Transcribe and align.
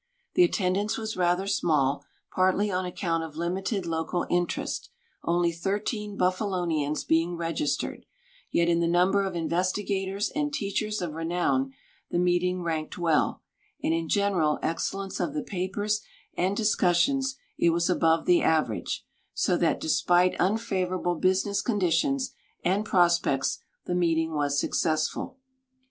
The 0.33 0.43
attendance 0.43 0.97
was 0.97 1.15
rather 1.15 1.45
small, 1.45 2.03
partly 2.33 2.71
on 2.71 2.85
account 2.87 3.23
of 3.23 3.35
limited 3.35 3.85
local 3.85 4.25
interest, 4.31 4.89
only 5.23 5.51
thirteen 5.51 6.17
Buffalonians 6.17 7.03
being 7.07 7.37
registered; 7.37 8.07
yet 8.49 8.67
in 8.67 8.79
the 8.79 8.87
number 8.87 9.23
of 9.23 9.35
investigators 9.35 10.31
and 10.33 10.51
teachers 10.51 11.03
of 11.03 11.13
renown 11.13 11.75
the 12.09 12.17
meeting 12.17 12.63
ranked 12.63 12.97
well, 12.97 13.43
and 13.83 13.93
in 13.93 14.09
general 14.09 14.57
excellence 14.63 15.19
of 15.19 15.35
the 15.35 15.43
papers 15.43 16.01
and 16.35 16.57
discussions 16.57 17.35
it 17.59 17.69
was 17.69 17.87
above 17.87 18.25
the 18.25 18.41
average, 18.41 19.05
so 19.35 19.55
that, 19.55 19.79
despite 19.79 20.33
unfavorable 20.39 21.13
business 21.13 21.61
conditions 21.61 22.33
and 22.65 22.85
prospects, 22.85 23.59
the 23.85 23.93
meeting 23.93 24.33
was 24.33 24.59
successful. 24.59 25.37